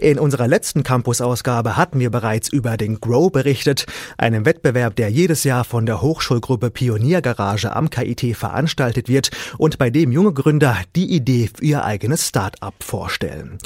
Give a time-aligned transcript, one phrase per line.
[0.00, 3.84] In unserer letzten Campus-Ausgabe hatten wir bereits über den Grow berichtet,
[4.16, 9.90] einem Wettbewerb, der jedes Jahr von der Hochschulgruppe Pioniergarage am KIT veranstaltet wird und bei
[9.90, 13.58] dem junge Gründer die Idee für ihr eigenes Start-up vorstellen.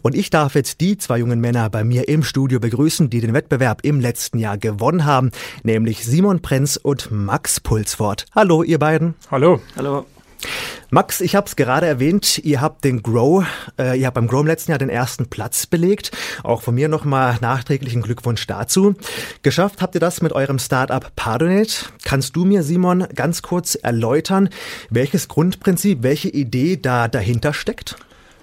[0.00, 3.34] Und ich darf jetzt die zwei jungen Männer bei mir im Studio begrüßen, die den
[3.34, 5.32] Wettbewerb im letzten Jahr gewonnen haben,
[5.64, 8.24] nämlich Simon Prenz und Max Pulsfort.
[8.34, 9.16] Hallo, ihr beiden.
[9.30, 9.60] Hallo.
[9.76, 10.06] Hallo.
[10.94, 13.44] Max, ich habe es gerade erwähnt, ihr habt den Grow,
[13.80, 16.12] äh, ihr habt beim Grow im letzten Jahr den ersten Platz belegt.
[16.44, 18.94] Auch von mir nochmal nachträglichen Glückwunsch dazu.
[19.42, 21.86] Geschafft habt ihr das mit eurem Startup Pardonate.
[22.04, 24.50] Kannst du mir, Simon, ganz kurz erläutern,
[24.88, 27.96] welches Grundprinzip, welche Idee da dahinter steckt?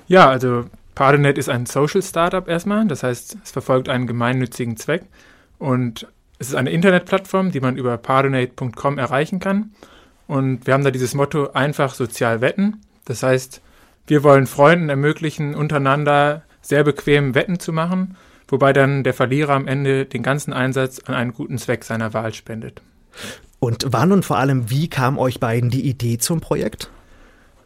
[0.10, 2.86] Ja, also Pardonate ist ein Social Startup erstmal.
[2.86, 5.04] Das heißt, es verfolgt einen gemeinnützigen Zweck
[5.58, 6.06] und
[6.38, 9.72] es ist eine Internetplattform, die man über pardonate.com erreichen kann.
[10.32, 12.80] Und wir haben da dieses Motto einfach sozial wetten.
[13.04, 13.62] Das heißt,
[14.08, 18.16] wir wollen Freunden ermöglichen, untereinander sehr bequem Wetten zu machen,
[18.48, 22.34] wobei dann der Verlierer am Ende den ganzen Einsatz an einen guten Zweck seiner Wahl
[22.34, 22.82] spendet.
[23.60, 26.90] Und wann und vor allem wie kam euch beiden die Idee zum Projekt?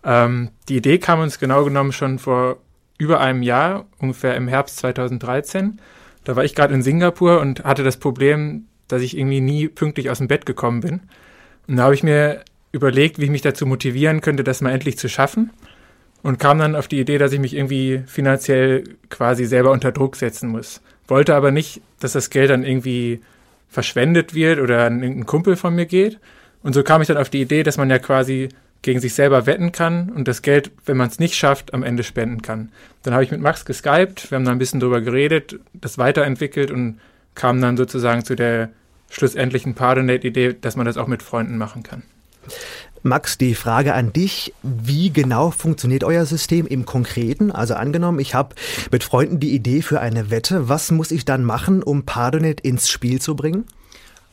[0.04, 2.58] Ähm, die Idee kam uns genau genommen schon vor
[2.98, 5.80] über einem Jahr, ungefähr im Herbst 2013.
[6.24, 10.10] Da war ich gerade in Singapur und hatte das Problem, dass ich irgendwie nie pünktlich
[10.10, 11.02] aus dem Bett gekommen bin.
[11.68, 12.42] Und da habe ich mir
[12.76, 15.50] überlegt, wie ich mich dazu motivieren könnte, das mal endlich zu schaffen.
[16.22, 20.16] Und kam dann auf die Idee, dass ich mich irgendwie finanziell quasi selber unter Druck
[20.16, 20.82] setzen muss.
[21.08, 23.22] Wollte aber nicht, dass das Geld dann irgendwie
[23.70, 26.20] verschwendet wird oder an irgendeinen Kumpel von mir geht.
[26.64, 28.50] Und so kam ich dann auf die Idee, dass man ja quasi
[28.82, 32.04] gegen sich selber wetten kann und das Geld, wenn man es nicht schafft, am Ende
[32.04, 32.72] spenden kann.
[33.04, 36.72] Dann habe ich mit Max geskypt, wir haben da ein bisschen drüber geredet, das weiterentwickelt
[36.72, 37.00] und
[37.34, 38.70] kam dann sozusagen zu der
[39.10, 42.04] schlussendlichen Pardonate-Idee, dass man das auch mit Freunden machen kann.
[43.04, 47.52] Max, die Frage an dich, wie genau funktioniert euer System im Konkreten?
[47.52, 48.56] Also angenommen, ich habe
[48.92, 52.90] mit Freunden die Idee für eine Wette, was muss ich dann machen, um Pardonate ins
[52.90, 53.66] Spiel zu bringen?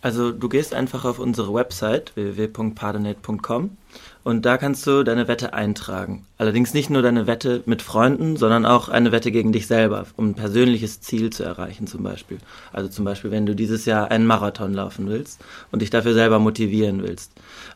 [0.03, 3.77] Also du gehst einfach auf unsere Website www.pardonate.com
[4.25, 6.27] und da kannst du deine Wette eintragen.
[6.39, 10.31] Allerdings nicht nur deine Wette mit Freunden, sondern auch eine Wette gegen dich selber, um
[10.31, 12.39] ein persönliches Ziel zu erreichen zum Beispiel.
[12.73, 16.41] Also zum Beispiel, wenn du dieses Jahr einen Marathon laufen willst und dich dafür selber
[16.41, 17.31] motivieren willst.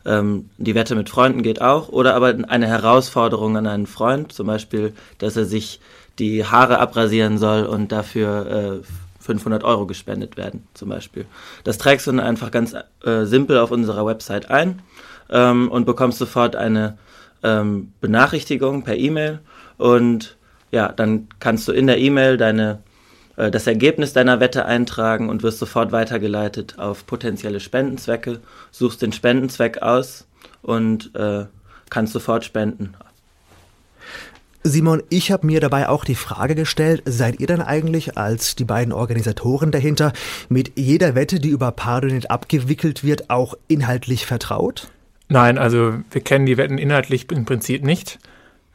[0.05, 4.47] Ähm, die Wette mit Freunden geht auch oder aber eine Herausforderung an einen Freund, zum
[4.47, 5.79] Beispiel, dass er sich
[6.19, 8.87] die Haare abrasieren soll und dafür äh,
[9.27, 11.25] 500 Euro gespendet werden, zum Beispiel.
[11.63, 12.73] Das trägst du dann einfach ganz
[13.03, 14.81] äh, simpel auf unserer Website ein
[15.29, 16.97] ähm, und bekommst sofort eine
[17.43, 19.39] ähm, Benachrichtigung per E-Mail
[19.77, 20.37] und
[20.71, 22.79] ja, dann kannst du in der E-Mail deine
[23.35, 28.39] äh, das Ergebnis deiner Wette eintragen und wirst sofort weitergeleitet auf potenzielle Spendenzwecke,
[28.71, 30.25] suchst den Spendenzweck aus
[30.61, 31.45] und äh,
[31.89, 32.95] kannst sofort spenden.
[34.67, 38.65] Simon, ich habe mir dabei auch die Frage gestellt, seid ihr denn eigentlich als die
[38.65, 40.13] beiden Organisatoren dahinter
[40.49, 44.89] mit jeder Wette, die über Pardonet abgewickelt wird, auch inhaltlich vertraut?
[45.29, 48.19] Nein, also wir kennen die Wetten inhaltlich im Prinzip nicht.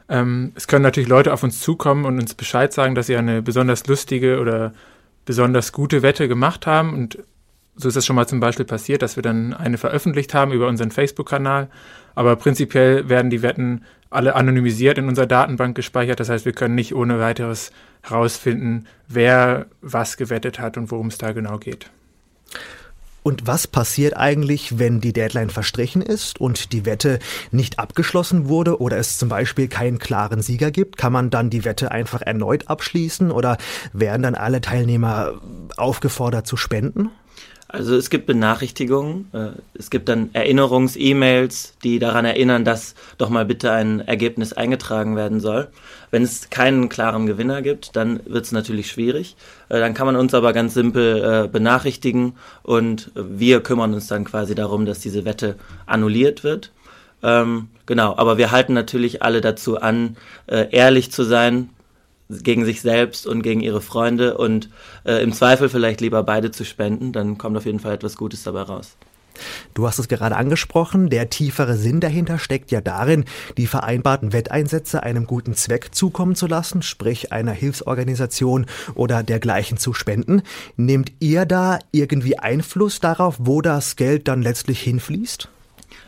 [0.09, 3.41] Ähm, es können natürlich Leute auf uns zukommen und uns Bescheid sagen, dass sie eine
[3.41, 4.73] besonders lustige oder
[5.25, 6.93] besonders gute Wette gemacht haben.
[6.93, 7.17] Und
[7.75, 10.67] so ist das schon mal zum Beispiel passiert, dass wir dann eine veröffentlicht haben über
[10.67, 11.69] unseren Facebook-Kanal.
[12.15, 16.19] Aber prinzipiell werden die Wetten alle anonymisiert in unserer Datenbank gespeichert.
[16.19, 17.71] Das heißt, wir können nicht ohne weiteres
[18.03, 21.89] herausfinden, wer was gewettet hat und worum es da genau geht.
[23.23, 27.19] Und was passiert eigentlich, wenn die Deadline verstrichen ist und die Wette
[27.51, 30.97] nicht abgeschlossen wurde oder es zum Beispiel keinen klaren Sieger gibt?
[30.97, 33.57] Kann man dann die Wette einfach erneut abschließen oder
[33.93, 35.41] werden dann alle Teilnehmer
[35.77, 37.11] aufgefordert zu spenden?
[37.67, 43.45] Also es gibt Benachrichtigungen, äh, es gibt dann Erinnerungs-E-Mails, die daran erinnern, dass doch mal
[43.45, 45.69] bitte ein Ergebnis eingetragen werden soll.
[46.11, 49.35] Wenn es keinen klaren Gewinner gibt, dann wird es natürlich schwierig.
[49.69, 54.23] Äh, dann kann man uns aber ganz simpel äh, benachrichtigen und wir kümmern uns dann
[54.23, 55.55] quasi darum, dass diese Wette
[55.87, 56.71] annulliert wird.
[57.23, 61.69] Ähm, genau, aber wir halten natürlich alle dazu an, ehrlich zu sein,
[62.29, 64.69] gegen sich selbst und gegen ihre Freunde und
[65.05, 68.43] äh, im Zweifel vielleicht lieber beide zu spenden, dann kommt auf jeden Fall etwas Gutes
[68.43, 68.95] dabei raus.
[69.73, 73.25] Du hast es gerade angesprochen, der tiefere Sinn dahinter steckt ja darin,
[73.57, 79.93] die vereinbarten Wetteinsätze einem guten Zweck zukommen zu lassen, sprich einer Hilfsorganisation oder dergleichen zu
[79.93, 80.43] spenden.
[80.77, 85.49] Nehmt ihr da irgendwie Einfluss darauf, wo das Geld dann letztlich hinfließt?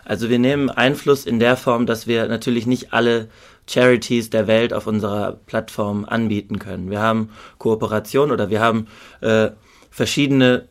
[0.04, 3.30] Also wir nehmen Einfluss in der Form, dass wir natürlich nicht alle
[3.68, 6.90] Charities der Welt auf unserer Plattform anbieten können.
[6.90, 8.88] Wir haben Kooperation oder wir haben
[9.22, 9.50] äh,
[9.90, 10.68] verschiedene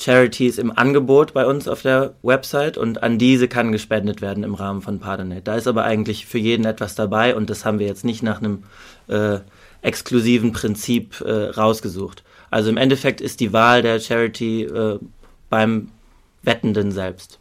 [0.00, 4.54] Charities im Angebot bei uns auf der Website und an diese kann gespendet werden im
[4.54, 5.46] Rahmen von Pardonet.
[5.46, 8.38] Da ist aber eigentlich für jeden etwas dabei und das haben wir jetzt nicht nach
[8.38, 8.64] einem
[9.08, 9.40] äh,
[9.82, 12.24] exklusiven Prinzip äh, rausgesucht.
[12.50, 14.98] Also im Endeffekt ist die Wahl der Charity äh,
[15.50, 15.90] beim
[16.42, 17.38] Wettenden selbst.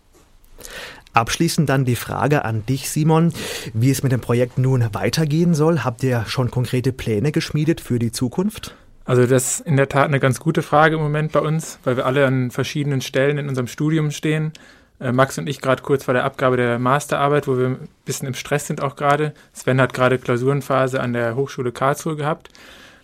[1.13, 3.33] Abschließend dann die Frage an dich, Simon,
[3.73, 5.83] wie es mit dem Projekt nun weitergehen soll.
[5.83, 8.75] Habt ihr schon konkrete Pläne geschmiedet für die Zukunft?
[9.05, 11.97] Also das ist in der Tat eine ganz gute Frage im Moment bei uns, weil
[11.97, 14.53] wir alle an verschiedenen Stellen in unserem Studium stehen.
[14.99, 18.27] Äh, Max und ich gerade kurz vor der Abgabe der Masterarbeit, wo wir ein bisschen
[18.27, 19.33] im Stress sind auch gerade.
[19.51, 22.49] Sven hat gerade Klausurenphase an der Hochschule Karlsruhe gehabt.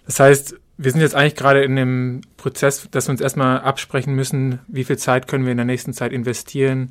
[0.06, 4.14] Das heißt, wir sind jetzt eigentlich gerade in dem Prozess, dass wir uns erstmal absprechen
[4.14, 6.90] müssen, wie viel Zeit können wir in der nächsten Zeit investieren,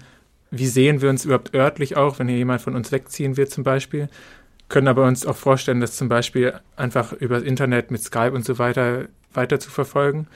[0.59, 3.65] wie sehen wir uns überhaupt örtlich auch, wenn hier jemand von uns wegziehen wird zum
[3.65, 4.09] Beispiel.
[4.69, 8.45] Können aber uns auch vorstellen, das zum Beispiel einfach über das Internet mit Skype und
[8.45, 10.27] so weiter weiter zu verfolgen.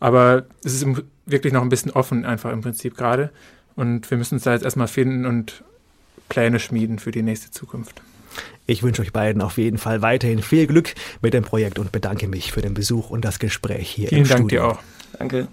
[0.00, 0.86] Aber es ist
[1.26, 3.30] wirklich noch ein bisschen offen einfach im Prinzip gerade.
[3.76, 5.64] Und wir müssen uns da jetzt erstmal finden und
[6.28, 8.02] Pläne schmieden für die nächste Zukunft.
[8.66, 12.28] Ich wünsche euch beiden auf jeden Fall weiterhin viel Glück mit dem Projekt und bedanke
[12.28, 14.60] mich für den Besuch und das Gespräch hier Vielen im Dank Studio.
[14.62, 14.78] dir auch.
[15.18, 15.48] Danke.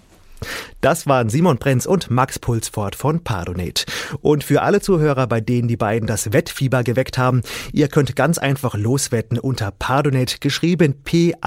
[0.81, 3.85] Das waren Simon Brenz und Max Pulsford von Pardonate.
[4.21, 7.41] Und für alle Zuhörer, bei denen die beiden das Wettfieber geweckt haben,
[7.71, 11.39] ihr könnt ganz einfach loswetten unter Pardonate, geschrieben P-A-R-D-O-N-A-T-E.com.